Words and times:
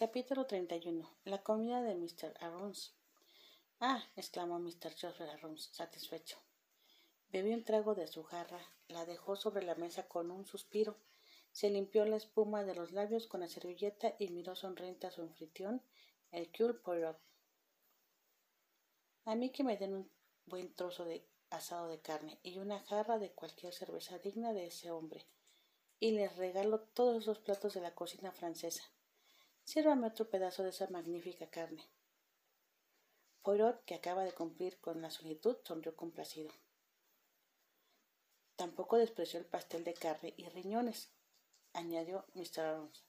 Capítulo 0.00 0.46
31. 0.46 1.10
La 1.26 1.42
comida 1.42 1.82
de 1.82 1.94
Mr. 1.94 2.32
Arons. 2.40 2.94
Ah, 3.80 4.02
exclamó 4.16 4.58
Mr. 4.58 4.94
Geoffrey 4.96 5.28
Arons, 5.28 5.68
satisfecho. 5.74 6.38
Bebió 7.28 7.52
un 7.54 7.66
trago 7.66 7.94
de 7.94 8.06
su 8.06 8.22
jarra, 8.22 8.62
la 8.88 9.04
dejó 9.04 9.36
sobre 9.36 9.62
la 9.62 9.74
mesa 9.74 10.08
con 10.08 10.30
un 10.30 10.46
suspiro, 10.46 10.96
se 11.52 11.68
limpió 11.68 12.06
la 12.06 12.16
espuma 12.16 12.64
de 12.64 12.74
los 12.74 12.92
labios 12.92 13.26
con 13.26 13.40
la 13.40 13.48
servilleta 13.48 14.16
y 14.18 14.28
miró 14.28 14.56
sonriente 14.56 15.06
a 15.06 15.10
su 15.10 15.20
anfitrión, 15.20 15.82
el 16.32 16.50
Cure 16.50 16.78
Poirot. 16.78 17.20
A 19.26 19.34
mí 19.34 19.50
que 19.50 19.64
me 19.64 19.76
den 19.76 19.92
un 19.92 20.10
buen 20.46 20.74
trozo 20.74 21.04
de 21.04 21.26
asado 21.50 21.88
de 21.88 22.00
carne 22.00 22.38
y 22.42 22.56
una 22.56 22.80
jarra 22.84 23.18
de 23.18 23.32
cualquier 23.32 23.74
cerveza 23.74 24.18
digna 24.18 24.54
de 24.54 24.68
ese 24.68 24.90
hombre, 24.90 25.26
y 25.98 26.12
les 26.12 26.36
regalo 26.36 26.80
todos 26.80 27.26
los 27.26 27.38
platos 27.38 27.74
de 27.74 27.82
la 27.82 27.94
cocina 27.94 28.32
francesa. 28.32 28.90
Sírvame 29.70 30.08
otro 30.08 30.28
pedazo 30.28 30.64
de 30.64 30.70
esa 30.70 30.88
magnífica 30.88 31.46
carne. 31.46 31.84
Poirot, 33.44 33.84
que 33.84 33.94
acaba 33.94 34.24
de 34.24 34.32
cumplir 34.32 34.80
con 34.80 35.00
la 35.00 35.12
solicitud, 35.12 35.58
sonrió 35.62 35.94
complacido. 35.94 36.50
Tampoco 38.56 38.98
despreció 38.98 39.38
el 39.38 39.46
pastel 39.46 39.84
de 39.84 39.94
carne 39.94 40.34
y 40.36 40.48
riñones, 40.48 41.10
añadió 41.72 42.26
Mr. 42.34 42.62
Arons. 42.62 43.04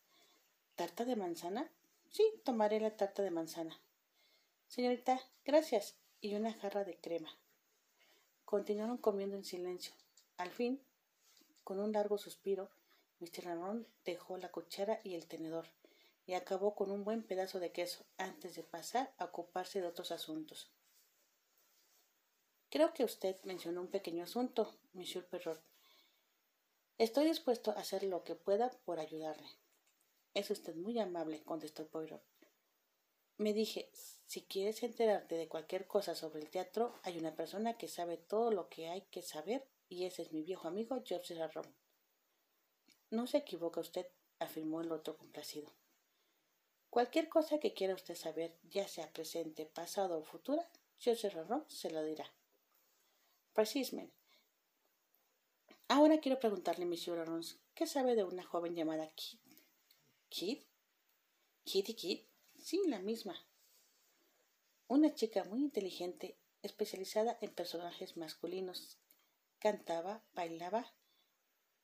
¿Tarta 0.75 1.03
de 1.03 1.15
manzana? 1.15 1.71
Sí, 2.11 2.23
tomaré 2.45 2.79
la 2.79 2.95
tarta 2.95 3.23
de 3.23 3.31
manzana. 3.31 3.81
Señorita, 4.67 5.19
gracias. 5.43 5.95
Y 6.19 6.35
una 6.35 6.53
jarra 6.53 6.83
de 6.83 6.95
crema. 6.95 7.35
Continuaron 8.45 8.97
comiendo 8.97 9.35
en 9.35 9.45
silencio. 9.45 9.95
Al 10.37 10.51
fin, 10.51 10.79
con 11.63 11.79
un 11.79 11.91
largo 11.91 12.19
suspiro, 12.19 12.69
Mr. 13.17 13.47
Arons 13.47 13.87
dejó 14.05 14.37
la 14.37 14.51
cuchara 14.51 15.01
y 15.03 15.15
el 15.15 15.25
tenedor 15.25 15.65
y 16.31 16.33
acabó 16.33 16.75
con 16.75 16.91
un 16.91 17.03
buen 17.03 17.23
pedazo 17.23 17.59
de 17.59 17.73
queso 17.73 18.05
antes 18.17 18.55
de 18.55 18.63
pasar 18.63 19.13
a 19.17 19.25
ocuparse 19.25 19.81
de 19.81 19.87
otros 19.87 20.13
asuntos. 20.13 20.71
Creo 22.69 22.93
que 22.93 23.03
usted 23.03 23.35
mencionó 23.43 23.81
un 23.81 23.89
pequeño 23.89 24.23
asunto, 24.23 24.73
Monsieur 24.93 25.27
Perrot. 25.27 25.61
Estoy 26.97 27.25
dispuesto 27.25 27.71
a 27.71 27.81
hacer 27.81 28.03
lo 28.03 28.23
que 28.23 28.35
pueda 28.35 28.71
por 28.85 29.01
ayudarle. 29.01 29.45
Es 30.33 30.49
usted 30.49 30.73
muy 30.73 30.97
amable, 30.99 31.43
contestó 31.43 31.89
Poirot. 31.89 32.23
Me 33.37 33.51
dije, 33.51 33.91
si 34.25 34.43
quieres 34.43 34.83
enterarte 34.83 35.35
de 35.35 35.49
cualquier 35.49 35.85
cosa 35.85 36.15
sobre 36.15 36.39
el 36.39 36.49
teatro, 36.49 36.97
hay 37.03 37.17
una 37.17 37.35
persona 37.35 37.77
que 37.77 37.89
sabe 37.89 38.15
todo 38.15 38.51
lo 38.51 38.69
que 38.69 38.87
hay 38.87 39.01
que 39.11 39.21
saber, 39.21 39.67
y 39.89 40.05
ese 40.05 40.21
es 40.21 40.31
mi 40.31 40.43
viejo 40.43 40.69
amigo 40.69 41.03
George 41.03 41.35
Ron. 41.49 41.75
No 43.09 43.27
se 43.27 43.39
equivoca 43.39 43.81
usted, 43.81 44.07
afirmó 44.39 44.79
el 44.79 44.93
otro 44.93 45.17
complacido. 45.17 45.73
Cualquier 46.91 47.29
cosa 47.29 47.57
que 47.57 47.73
quiera 47.73 47.95
usted 47.95 48.15
saber, 48.15 48.53
ya 48.69 48.85
sea 48.85 49.11
presente, 49.13 49.65
pasado 49.65 50.19
o 50.19 50.23
futura, 50.23 50.67
George 50.99 51.29
Ron 51.29 51.63
se 51.69 51.89
lo 51.89 52.03
dirá. 52.03 52.29
Precisamente. 53.53 54.13
Ahora 55.87 56.19
quiero 56.19 56.37
preguntarle, 56.37 56.85
Monsieur 56.85 57.17
Arons, 57.17 57.59
¿qué 57.75 57.87
sabe 57.87 58.15
de 58.15 58.25
una 58.25 58.43
joven 58.43 58.75
llamada 58.75 59.09
Kid? 59.15 59.39
¿Kid? 60.27 60.63
¿Kitty 61.63 61.93
Kid? 61.93 62.19
Sí, 62.57 62.81
la 62.87 62.99
misma. 62.99 63.41
Una 64.89 65.15
chica 65.15 65.45
muy 65.45 65.61
inteligente, 65.61 66.35
especializada 66.61 67.37
en 67.39 67.51
personajes 67.51 68.17
masculinos. 68.17 68.97
Cantaba, 69.59 70.25
bailaba. 70.33 70.91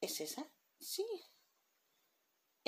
¿Es 0.01 0.19
esa? 0.19 0.51
Sí. 0.79 1.05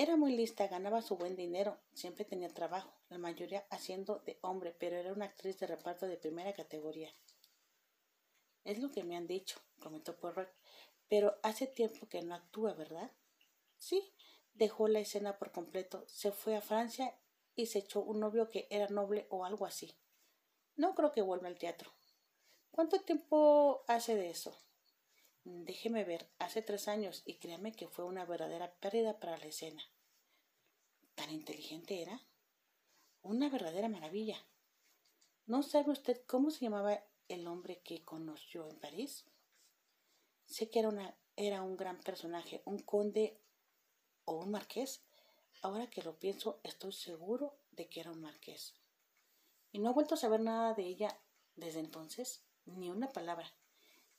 Era 0.00 0.16
muy 0.16 0.34
lista, 0.34 0.66
ganaba 0.66 1.02
su 1.02 1.18
buen 1.18 1.36
dinero, 1.36 1.78
siempre 1.92 2.24
tenía 2.24 2.48
trabajo, 2.48 2.90
la 3.10 3.18
mayoría 3.18 3.66
haciendo 3.68 4.20
de 4.20 4.38
hombre, 4.40 4.74
pero 4.80 4.96
era 4.96 5.12
una 5.12 5.26
actriz 5.26 5.58
de 5.58 5.66
reparto 5.66 6.06
de 6.06 6.16
primera 6.16 6.54
categoría. 6.54 7.12
Es 8.64 8.78
lo 8.78 8.90
que 8.90 9.04
me 9.04 9.14
han 9.14 9.26
dicho, 9.26 9.60
comentó 9.78 10.18
Poirot. 10.18 10.48
Pero 11.10 11.38
hace 11.42 11.66
tiempo 11.66 12.08
que 12.08 12.22
no 12.22 12.34
actúa, 12.34 12.72
¿verdad? 12.72 13.12
Sí, 13.76 14.14
dejó 14.54 14.88
la 14.88 15.00
escena 15.00 15.36
por 15.36 15.52
completo, 15.52 16.06
se 16.08 16.32
fue 16.32 16.56
a 16.56 16.62
Francia 16.62 17.14
y 17.54 17.66
se 17.66 17.80
echó 17.80 18.00
un 18.00 18.20
novio 18.20 18.48
que 18.48 18.68
era 18.70 18.88
noble 18.88 19.26
o 19.28 19.44
algo 19.44 19.66
así. 19.66 19.94
No 20.76 20.94
creo 20.94 21.12
que 21.12 21.20
vuelva 21.20 21.48
al 21.48 21.58
teatro. 21.58 21.92
¿Cuánto 22.70 23.02
tiempo 23.02 23.84
hace 23.86 24.14
de 24.14 24.30
eso? 24.30 24.56
Déjeme 25.44 26.04
ver, 26.04 26.28
hace 26.38 26.60
tres 26.60 26.86
años 26.86 27.22
y 27.24 27.38
créame 27.38 27.72
que 27.72 27.88
fue 27.88 28.04
una 28.04 28.26
verdadera 28.26 28.74
pérdida 28.74 29.18
para 29.18 29.38
la 29.38 29.46
escena. 29.46 29.82
¿Tan 31.20 31.32
inteligente 31.32 32.00
era? 32.00 32.18
Una 33.20 33.50
verdadera 33.50 33.90
maravilla. 33.90 34.42
¿No 35.44 35.62
sabe 35.62 35.90
usted 35.90 36.22
cómo 36.26 36.50
se 36.50 36.60
llamaba 36.60 37.04
el 37.28 37.46
hombre 37.46 37.82
que 37.82 38.02
conoció 38.02 38.66
en 38.70 38.80
París? 38.80 39.26
Sé 40.46 40.70
que 40.70 40.78
era, 40.78 40.88
una, 40.88 41.14
era 41.36 41.60
un 41.60 41.76
gran 41.76 42.00
personaje, 42.00 42.62
un 42.64 42.78
conde 42.78 43.38
o 44.24 44.38
un 44.38 44.50
marqués. 44.50 45.02
Ahora 45.60 45.90
que 45.90 46.02
lo 46.02 46.18
pienso, 46.18 46.58
estoy 46.62 46.92
seguro 46.92 47.54
de 47.72 47.86
que 47.86 48.00
era 48.00 48.12
un 48.12 48.22
marqués. 48.22 48.72
Y 49.72 49.78
no 49.78 49.90
he 49.90 49.92
vuelto 49.92 50.14
a 50.14 50.16
saber 50.24 50.40
nada 50.40 50.72
de 50.72 50.86
ella 50.86 51.20
desde 51.54 51.80
entonces, 51.80 52.46
ni 52.64 52.88
una 52.88 53.10
palabra. 53.10 53.52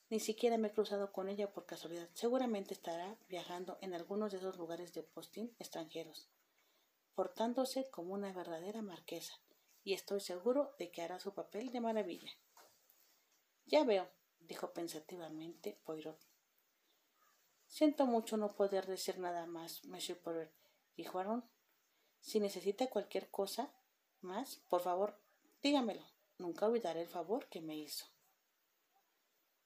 Ni 0.08 0.20
siquiera 0.20 0.56
me 0.56 0.68
he 0.68 0.72
cruzado 0.72 1.10
con 1.10 1.28
ella 1.28 1.52
por 1.52 1.66
casualidad. 1.66 2.08
Seguramente 2.14 2.74
estará 2.74 3.18
viajando 3.28 3.76
en 3.80 3.92
algunos 3.92 4.30
de 4.30 4.38
esos 4.38 4.56
lugares 4.56 4.92
de 4.92 5.02
postín 5.02 5.52
extranjeros, 5.58 6.28
portándose 7.14 7.90
como 7.90 8.14
una 8.14 8.32
verdadera 8.32 8.82
marquesa, 8.82 9.34
y 9.84 9.94
estoy 9.94 10.20
seguro 10.20 10.74
de 10.78 10.90
que 10.90 11.02
hará 11.02 11.18
su 11.18 11.34
papel 11.34 11.72
de 11.72 11.80
maravilla. 11.80 12.30
Ya 13.66 13.84
veo, 13.84 14.08
dijo 14.40 14.72
pensativamente 14.72 15.78
Poirot. 15.84 16.18
Siento 17.66 18.06
mucho 18.06 18.36
no 18.36 18.54
poder 18.54 18.86
decir 18.86 19.18
nada 19.18 19.46
más, 19.46 19.84
Monsieur 19.84 20.20
Poirot, 20.20 20.52
dijo 20.96 21.18
Aaron. 21.18 21.48
Si 22.20 22.38
necesita 22.38 22.88
cualquier 22.88 23.30
cosa 23.30 23.72
más, 24.20 24.56
por 24.68 24.82
favor, 24.82 25.18
dígamelo. 25.62 26.04
Nunca 26.38 26.66
olvidaré 26.66 27.02
el 27.02 27.08
favor 27.08 27.48
que 27.48 27.60
me 27.60 27.76
hizo. 27.76 28.06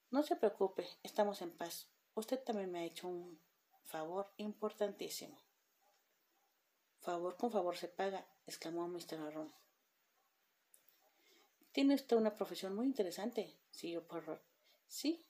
No 0.09 0.23
se 0.23 0.35
preocupe, 0.35 0.87
estamos 1.03 1.41
en 1.41 1.51
paz. 1.51 1.89
Usted 2.15 2.41
también 2.43 2.71
me 2.71 2.79
ha 2.79 2.85
hecho 2.85 3.07
un 3.07 3.41
favor 3.83 4.31
importantísimo. 4.37 5.37
Favor 7.01 7.37
con 7.37 7.51
favor 7.51 7.77
se 7.77 7.87
paga, 7.87 8.25
exclamó 8.45 8.87
Mr. 8.87 9.19
Aaron. 9.19 9.53
Tiene 11.71 11.95
usted 11.95 12.17
una 12.17 12.35
profesión 12.35 12.75
muy 12.75 12.87
interesante, 12.87 13.55
siguió 13.71 14.07
Poirot. 14.07 14.41
Sí, 14.87 15.23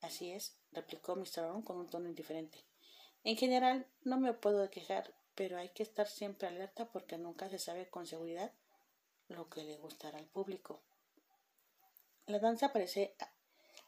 así 0.00 0.32
es, 0.32 0.56
replicó 0.72 1.14
Mr. 1.16 1.40
Aaron 1.40 1.62
con 1.62 1.76
un 1.76 1.88
tono 1.88 2.08
indiferente. 2.08 2.64
En 3.24 3.36
general, 3.36 3.86
no 4.02 4.18
me 4.18 4.32
puedo 4.32 4.70
quejar, 4.70 5.12
pero 5.34 5.58
hay 5.58 5.68
que 5.68 5.82
estar 5.82 6.08
siempre 6.08 6.48
alerta 6.48 6.86
porque 6.90 7.18
nunca 7.18 7.50
se 7.50 7.58
sabe 7.58 7.88
con 7.88 8.06
seguridad 8.06 8.52
lo 9.28 9.48
que 9.50 9.64
le 9.64 9.76
gustará 9.76 10.18
al 10.18 10.26
público. 10.26 10.80
La 12.26 12.38
danza 12.38 12.72
parece, 12.72 13.14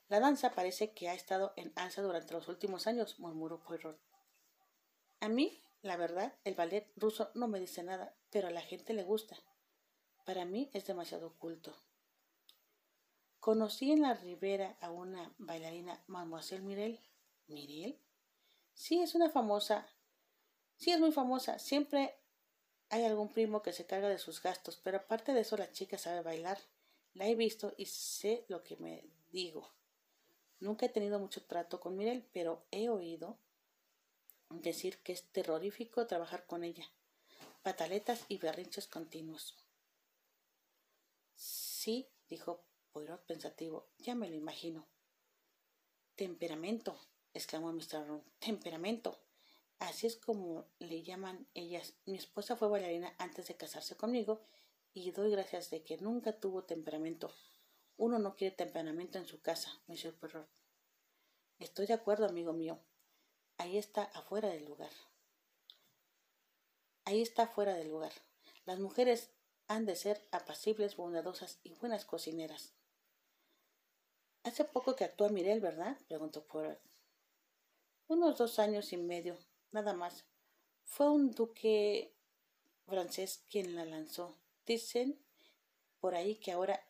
la 0.08 0.20
danza 0.20 0.50
parece 0.50 0.92
que 0.92 1.08
ha 1.08 1.14
estado 1.14 1.52
en 1.56 1.72
alza 1.74 2.02
durante 2.02 2.34
los 2.34 2.48
últimos 2.48 2.86
años, 2.86 3.18
murmuró 3.18 3.60
Poirot. 3.60 3.98
A 5.20 5.28
mí, 5.28 5.60
la 5.82 5.96
verdad, 5.96 6.34
el 6.44 6.54
ballet 6.54 6.90
ruso 6.96 7.30
no 7.34 7.48
me 7.48 7.60
dice 7.60 7.82
nada, 7.82 8.16
pero 8.30 8.48
a 8.48 8.50
la 8.50 8.62
gente 8.62 8.92
le 8.92 9.04
gusta. 9.04 9.36
Para 10.24 10.44
mí 10.44 10.70
es 10.72 10.86
demasiado 10.86 11.28
oculto. 11.28 11.76
Conocí 13.40 13.92
en 13.92 14.02
la 14.02 14.14
ribera 14.14 14.76
a 14.80 14.90
una 14.90 15.32
bailarina, 15.38 16.02
Mademoiselle 16.08 16.64
Mirel. 16.64 17.00
¿Mirel? 17.46 17.98
Sí, 18.74 19.00
es 19.00 19.14
una 19.14 19.30
famosa. 19.30 19.88
Sí, 20.76 20.90
es 20.90 21.00
muy 21.00 21.12
famosa. 21.12 21.58
Siempre 21.58 22.14
hay 22.90 23.04
algún 23.04 23.32
primo 23.32 23.62
que 23.62 23.72
se 23.72 23.86
carga 23.86 24.08
de 24.08 24.18
sus 24.18 24.42
gastos, 24.42 24.80
pero 24.82 24.98
aparte 24.98 25.32
de 25.32 25.40
eso 25.40 25.56
la 25.56 25.72
chica 25.72 25.96
sabe 25.96 26.22
bailar. 26.22 26.58
La 27.14 27.26
he 27.26 27.34
visto 27.34 27.72
y 27.76 27.86
sé 27.86 28.44
lo 28.48 28.62
que 28.62 28.76
me 28.76 29.04
digo. 29.30 29.72
Nunca 30.60 30.86
he 30.86 30.88
tenido 30.88 31.18
mucho 31.18 31.44
trato 31.46 31.80
con 31.80 31.96
Mirel, 31.96 32.28
pero 32.32 32.66
he 32.70 32.88
oído 32.88 33.38
decir 34.50 34.98
que 35.02 35.12
es 35.12 35.24
terrorífico 35.30 36.06
trabajar 36.06 36.46
con 36.46 36.64
ella. 36.64 36.90
Pataletas 37.62 38.24
y 38.28 38.38
berrinches 38.38 38.86
continuos. 38.86 39.56
Sí, 41.34 42.08
dijo 42.28 42.64
Poirot 42.92 43.24
pensativo, 43.26 43.88
ya 43.98 44.14
me 44.14 44.28
lo 44.28 44.36
imagino. 44.36 44.88
Temperamento, 46.16 46.98
exclamó 47.32 47.72
Mr. 47.72 48.06
Ron. 48.06 48.24
Temperamento. 48.38 49.20
Así 49.78 50.06
es 50.06 50.16
como 50.16 50.66
le 50.80 51.02
llaman 51.02 51.46
ellas. 51.54 51.94
Mi 52.06 52.16
esposa 52.16 52.56
fue 52.56 52.68
bailarina 52.68 53.14
antes 53.18 53.46
de 53.48 53.56
casarse 53.56 53.96
conmigo 53.96 54.42
y 54.92 55.12
doy 55.12 55.30
gracias 55.30 55.70
de 55.70 55.84
que 55.84 55.98
nunca 55.98 56.40
tuvo 56.40 56.64
temperamento. 56.64 57.32
Uno 57.96 58.18
no 58.18 58.34
quiere 58.34 58.56
temperamento 58.56 59.18
en 59.18 59.26
su 59.26 59.40
casa, 59.40 59.80
Monsieur 59.86 60.14
Poirot. 60.14 60.48
Estoy 61.58 61.86
de 61.86 61.94
acuerdo, 61.94 62.26
amigo 62.26 62.52
mío. 62.52 62.80
Ahí 63.58 63.76
está 63.76 64.04
afuera 64.04 64.48
del 64.48 64.64
lugar. 64.64 64.90
Ahí 67.04 67.20
está 67.20 67.46
fuera 67.46 67.74
del 67.74 67.88
lugar. 67.88 68.12
Las 68.64 68.78
mujeres 68.78 69.30
han 69.66 69.84
de 69.84 69.96
ser 69.96 70.26
apacibles, 70.30 70.96
bondadosas 70.96 71.58
y 71.64 71.74
buenas 71.74 72.04
cocineras. 72.04 72.72
Hace 74.44 74.64
poco 74.64 74.94
que 74.94 75.04
actúa 75.04 75.28
Mirel, 75.28 75.60
¿verdad? 75.60 75.98
preguntó 76.06 76.46
Poirot. 76.46 76.80
Unos 78.06 78.38
dos 78.38 78.58
años 78.58 78.92
y 78.92 78.96
medio, 78.96 79.36
nada 79.72 79.92
más. 79.92 80.24
Fue 80.84 81.10
un 81.10 81.32
duque 81.32 82.14
francés 82.86 83.44
quien 83.50 83.74
la 83.74 83.84
lanzó. 83.84 84.38
Dicen 84.64 85.20
por 86.00 86.14
ahí 86.14 86.36
que 86.36 86.52
ahora 86.52 86.82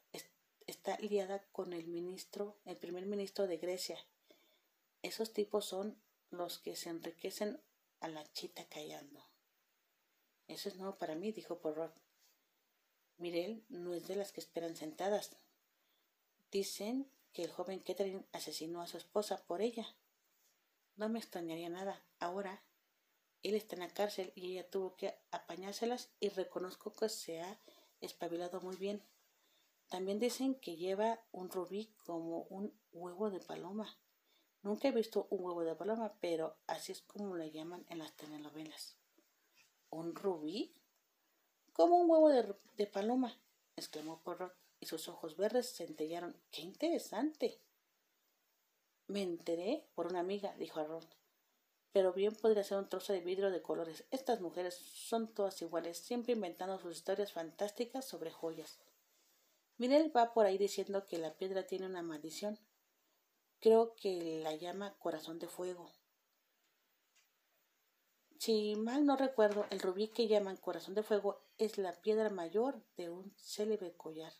está 0.66 0.98
liada 0.98 1.42
con 1.50 1.72
el 1.72 1.86
ministro, 1.86 2.58
el 2.66 2.76
primer 2.76 3.06
ministro 3.06 3.46
de 3.46 3.56
Grecia. 3.56 3.98
Esos 5.02 5.32
tipos 5.32 5.64
son 5.64 6.00
los 6.30 6.58
que 6.58 6.76
se 6.76 6.90
enriquecen 6.90 7.60
a 8.00 8.08
la 8.08 8.24
chita 8.32 8.64
callando. 8.68 9.22
Eso 10.46 10.68
es 10.68 10.76
nuevo 10.76 10.96
para 10.96 11.14
mí, 11.14 11.32
dijo 11.32 11.58
Poirot. 11.58 11.94
Mirel 13.18 13.64
no 13.68 13.94
es 13.94 14.06
de 14.06 14.16
las 14.16 14.32
que 14.32 14.40
esperan 14.40 14.76
sentadas. 14.76 15.36
Dicen 16.50 17.10
que 17.32 17.44
el 17.44 17.50
joven 17.50 17.80
Catherine 17.80 18.24
asesinó 18.32 18.80
a 18.80 18.86
su 18.86 18.96
esposa 18.96 19.44
por 19.46 19.60
ella. 19.60 19.86
No 20.96 21.08
me 21.08 21.18
extrañaría 21.18 21.68
nada. 21.68 22.02
Ahora 22.20 22.62
él 23.42 23.54
está 23.54 23.76
en 23.76 23.80
la 23.80 23.88
cárcel 23.88 24.32
y 24.34 24.52
ella 24.52 24.68
tuvo 24.68 24.96
que 24.96 25.14
apañárselas 25.30 26.10
y 26.20 26.28
reconozco 26.28 26.94
que 26.94 27.08
se 27.08 27.40
ha 27.40 27.58
espabilado 28.00 28.60
muy 28.60 28.76
bien. 28.76 29.02
También 29.88 30.18
dicen 30.18 30.54
que 30.54 30.76
lleva 30.76 31.20
un 31.32 31.50
rubí 31.50 31.94
como 32.04 32.42
un 32.50 32.78
huevo 32.92 33.30
de 33.30 33.40
paloma. 33.40 33.96
Nunca 34.68 34.88
he 34.88 34.92
visto 34.92 35.28
un 35.30 35.46
huevo 35.46 35.64
de 35.64 35.74
paloma, 35.74 36.12
pero 36.20 36.54
así 36.66 36.92
es 36.92 37.00
como 37.00 37.38
le 37.38 37.50
llaman 37.50 37.86
en 37.88 38.00
las 38.00 38.12
telenovelas. 38.12 38.98
¿Un 39.88 40.14
rubí? 40.14 40.74
Como 41.72 41.96
un 41.96 42.10
huevo 42.10 42.28
de, 42.28 42.54
de 42.76 42.86
paloma, 42.86 43.34
exclamó 43.76 44.20
Porrot, 44.20 44.54
y 44.78 44.84
sus 44.84 45.08
ojos 45.08 45.38
verdes 45.38 45.72
centellaron. 45.72 46.36
¡Qué 46.50 46.60
interesante! 46.60 47.58
Me 49.06 49.22
enteré 49.22 49.86
por 49.94 50.06
una 50.06 50.20
amiga, 50.20 50.54
dijo 50.58 50.80
Arron. 50.80 51.06
Pero 51.92 52.12
bien 52.12 52.34
podría 52.34 52.62
ser 52.62 52.76
un 52.76 52.90
trozo 52.90 53.14
de 53.14 53.20
vidrio 53.20 53.50
de 53.50 53.62
colores. 53.62 54.04
Estas 54.10 54.42
mujeres 54.42 54.74
son 54.74 55.28
todas 55.32 55.62
iguales, 55.62 55.96
siempre 55.96 56.34
inventando 56.34 56.78
sus 56.78 56.94
historias 56.94 57.32
fantásticas 57.32 58.04
sobre 58.04 58.32
joyas. 58.32 58.78
Mirel 59.78 60.14
va 60.14 60.34
por 60.34 60.44
ahí 60.44 60.58
diciendo 60.58 61.06
que 61.06 61.16
la 61.16 61.32
piedra 61.32 61.66
tiene 61.66 61.86
una 61.86 62.02
maldición. 62.02 62.58
Creo 63.60 63.94
que 63.96 64.40
la 64.42 64.54
llama 64.54 64.96
corazón 64.98 65.38
de 65.38 65.48
fuego. 65.48 65.92
Si 68.38 68.76
mal 68.76 69.04
no 69.04 69.16
recuerdo, 69.16 69.66
el 69.70 69.80
rubí 69.80 70.08
que 70.08 70.28
llaman 70.28 70.56
corazón 70.56 70.94
de 70.94 71.02
fuego 71.02 71.40
es 71.58 71.76
la 71.76 72.00
piedra 72.00 72.30
mayor 72.30 72.80
de 72.96 73.10
un 73.10 73.34
célebre 73.36 73.96
collar. 73.96 74.32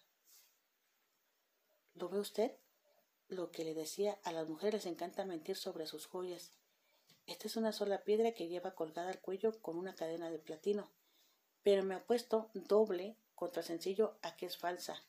¿Lo 1.94 2.08
ve 2.08 2.20
usted? 2.20 2.52
lo 3.28 3.50
que 3.50 3.64
le 3.64 3.74
decía, 3.74 4.18
a 4.24 4.32
las 4.32 4.48
mujeres 4.48 4.84
les 4.84 4.92
encanta 4.92 5.24
mentir 5.24 5.56
sobre 5.56 5.86
sus 5.86 6.06
joyas. 6.06 6.52
Esta 7.26 7.46
es 7.46 7.56
una 7.56 7.72
sola 7.72 8.02
piedra 8.04 8.32
que 8.32 8.48
lleva 8.48 8.74
colgada 8.74 9.10
al 9.10 9.20
cuello 9.20 9.60
con 9.60 9.76
una 9.76 9.94
cadena 9.94 10.30
de 10.30 10.38
platino, 10.38 10.90
pero 11.62 11.82
me 11.82 11.94
ha 11.94 12.04
puesto 12.04 12.50
doble 12.54 13.16
contra 13.34 13.62
sencillo 13.62 14.16
a 14.22 14.36
que 14.36 14.46
es 14.46 14.56
falsa. 14.56 15.02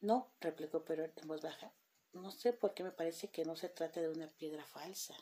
No, 0.00 0.30
replicó 0.40 0.84
pero 0.84 1.04
en 1.04 1.12
voz 1.26 1.40
baja. 1.40 1.72
No 2.14 2.30
sé 2.30 2.54
por 2.54 2.72
qué 2.72 2.82
me 2.82 2.92
parece 2.92 3.28
que 3.28 3.44
no 3.44 3.56
se 3.56 3.68
trata 3.68 4.00
de 4.00 4.08
una 4.08 4.28
piedra 4.28 4.64
falsa. 4.64 5.14